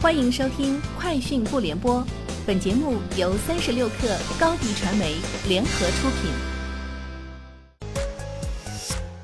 [0.00, 2.00] 欢迎收听《快讯不联播》，
[2.46, 5.16] 本节目由三十六克高低传媒
[5.48, 6.30] 联合出品。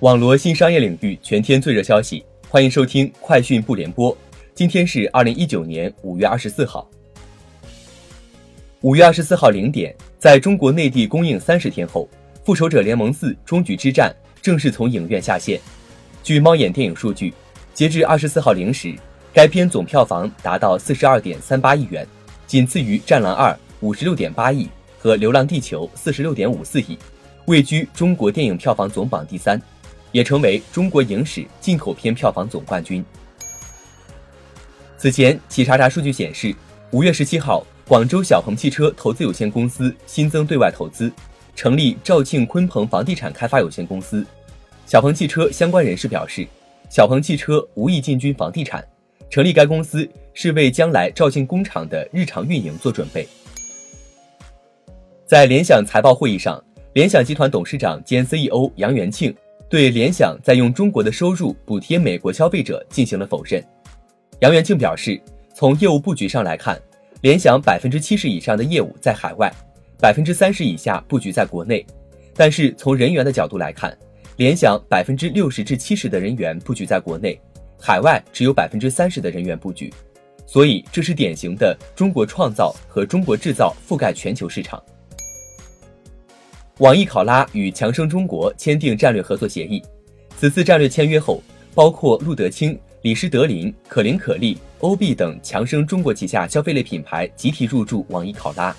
[0.00, 4.12] 网罗新商业领域全天最热消息，欢迎收听《快讯不联播》。
[4.54, 6.86] 今天是二零一九年五月二十四号。
[8.82, 12.06] 五月二十四号零点，在中国内地公映三十天后，
[12.44, 15.58] 《复仇者联盟四：终局之战》正式从影院下线。
[16.22, 17.32] 据猫眼电影数据，
[17.72, 18.94] 截至二十四号零时。
[19.32, 22.06] 该片总票房达到四十二点三八亿元，
[22.46, 26.98] 仅次于《战狼二》五十六点八亿和《流浪地球》四十六点五四亿，
[27.44, 29.60] 位居中国电影票房总榜第三，
[30.12, 33.04] 也成为中国影史进口片票房总冠军。
[34.96, 36.52] 此前，企查查数据显示，
[36.90, 41.12] 五月十七号，广州小鹏汽车投资有限公司新增对外投资，
[41.54, 44.26] 成立肇庆鲲鹏房地产开发有限公司。
[44.86, 46.48] 小鹏汽车相关人士表示，
[46.90, 48.84] 小鹏汽车无意进军房地产。
[49.30, 53.26] 成立该公司是为将来肇庆工厂的日常运营做准备。
[55.26, 56.62] 在联想财报会议上，
[56.94, 59.34] 联想集团董事长兼 CEO 杨元庆
[59.68, 63.62] 对联想在用中国的收入补贴美国消费者进行了否认。
[64.40, 65.20] 杨元庆表示，
[65.54, 66.80] 从业务布局上来看，
[67.20, 69.52] 联想百分之七十以上的业务在海外，
[70.00, 71.84] 百分之三十以下布局在国内。
[72.34, 73.94] 但是从人员的角度来看，
[74.36, 77.38] 联想百分之六十至七十的人员布局在国内。
[77.80, 79.92] 海外只有百分之三十的人员布局，
[80.46, 84.82] 所以这是典型的中国创造和中国制造覆盖全球市场。
[86.78, 89.82] 网易考拉与强生中国签订战略合作协议，
[90.36, 91.42] 此次战略签约后，
[91.74, 98.74] 包括路德清、李施德林、可伶可俐、欧碧等强生中国旗下消费类品牌集体入驻网易考拉。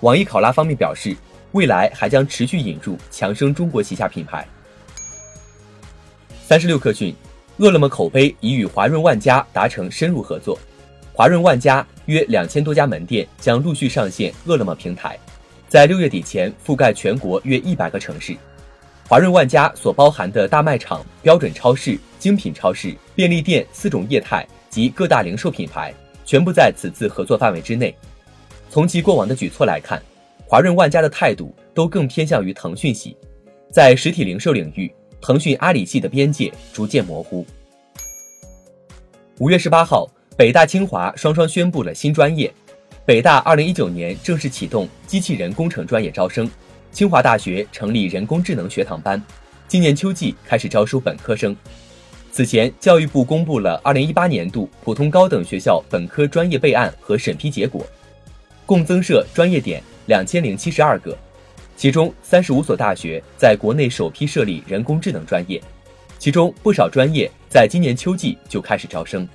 [0.00, 1.16] 网易考拉方面表示，
[1.52, 4.46] 未来还将持续引入强生中国旗下品牌。
[6.42, 7.14] 三十六氪讯。
[7.58, 10.56] 饿了么口碑已与华润万家达成深入合作，
[11.12, 15.18] 华润万家约两千多家门店将陆续上线饿了么平台，
[15.68, 18.36] 在六月底前覆盖全国约一百个城市。
[19.08, 25.92] 华润万家所包含的大卖场、标准超市、精品超市、便利店四种业态及各大零售品牌，
[26.24, 27.92] 全部在此次合作范围之内。
[28.70, 30.00] 从其过往的举措来看，
[30.46, 33.16] 华润万家的态度都更偏向于腾讯系，
[33.72, 34.92] 在实体零售领域。
[35.20, 37.46] 腾讯、阿里系的边界逐渐模糊。
[39.38, 42.52] 五月十八号，北大、清华双双宣布了新专业。
[43.04, 46.50] 北大二零一九年正式启动机器人工程专业招生，
[46.92, 49.22] 清华大学成立人工智能学堂班，
[49.66, 51.56] 今年秋季开始招收本科生。
[52.30, 57.86] 此前，教育部公布了二零一八年度普通高等学校本科专业备案和审批结果，
[58.66, 61.16] 共增设专业点两千零七十二个。
[61.78, 65.62] 其中三十五所大学在国内首批设立人工智能专业，
[66.18, 69.26] 其中不少专业在今年秋季就开始招生。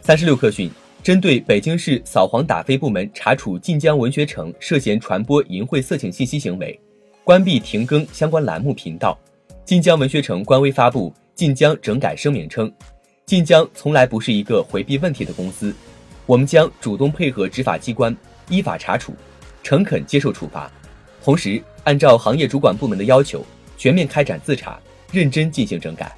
[0.00, 0.70] 三十六氪讯，
[1.02, 6.78] 针对北京市扫黄打非部门查处晋江文学城涉嫌传播淫秽色情信息行为，
[7.24, 9.18] 关闭停更相关栏目频道，
[9.64, 12.72] 晋江文学城官微发布晋江整改声明称，
[13.26, 15.74] 晋江从来不是一个回避问题的公司，
[16.26, 18.16] 我们将主动配合执法机关，
[18.48, 19.12] 依法查处。
[19.64, 20.70] 诚恳接受处罚，
[21.24, 23.44] 同时按照行业主管部门的要求，
[23.78, 24.78] 全面开展自查，
[25.10, 26.14] 认真进行整改。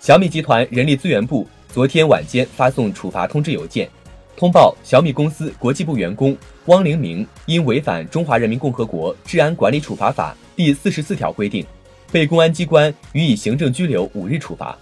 [0.00, 3.88] 小米集团人力资源部昨天晚间发送处罚通知邮件，
[4.34, 6.34] 通报小米公司国际部员工
[6.66, 11.64] 汪玲明因违反《中华人民共和国治安管理处罚法》第四十四条规定，
[12.10, 14.76] 被公安机关予以行政拘留五日处罚。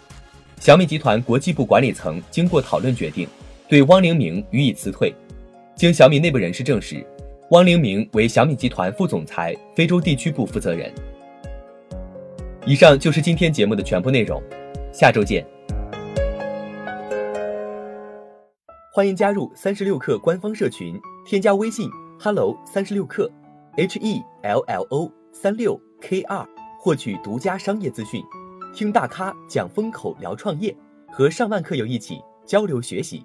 [0.60, 3.26] 小米集团国际部管理层经过讨论决定，
[3.68, 5.12] 对汪玲明予以辞退。
[5.80, 7.02] 经小米内部人士证实，
[7.52, 10.92] 汪灵明为小米集团副总裁、非洲地区部负责人。
[12.66, 14.42] 以上就是今天节目的全部内容，
[14.92, 15.42] 下周见。
[18.92, 23.26] 欢迎加入三十六氪官方社群，添加微信 hello 三十六氪
[23.78, 26.46] ，h e l l o 三六 k 二，
[26.78, 28.22] 获取独家商业资讯，
[28.74, 30.76] 听大咖讲风口，聊创业，
[31.10, 33.24] 和上万客友一起交流学习。